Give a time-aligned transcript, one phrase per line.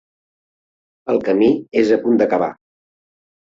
[1.15, 1.51] El camí
[1.85, 2.51] és a punt d'acabar.